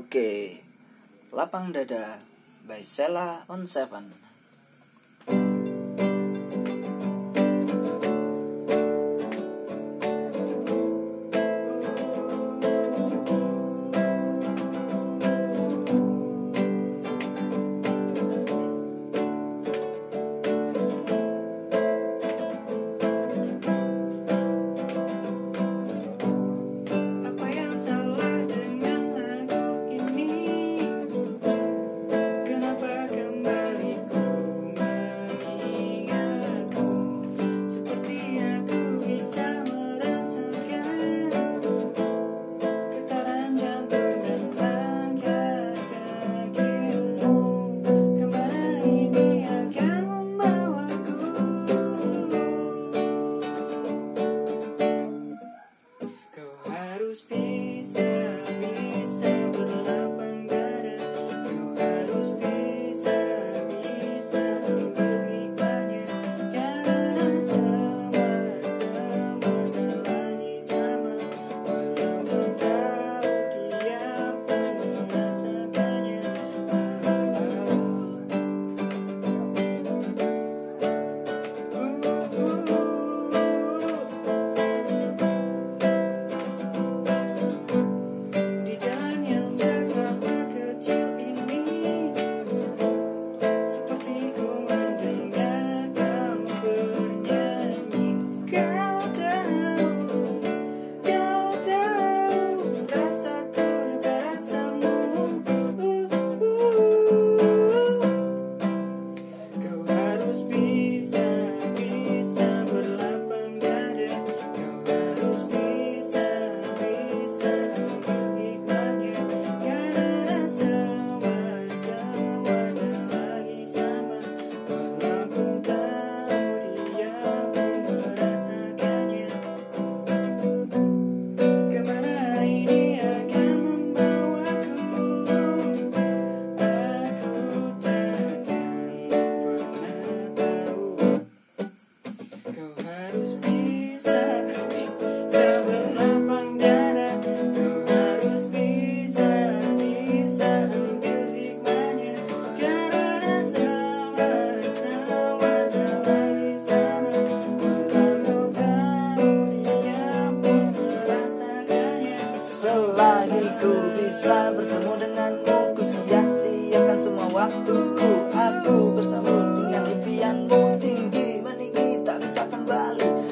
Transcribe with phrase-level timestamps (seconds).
[0.00, 0.40] Oke, okay.
[1.36, 2.16] Lapang Dada
[2.64, 4.29] by Sela on Seven.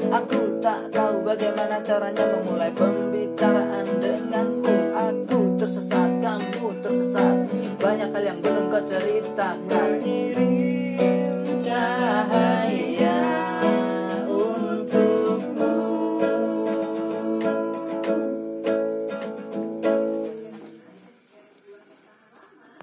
[0.09, 4.78] Aku tak tahu bagaimana caranya memulai pembicaraan denganmu.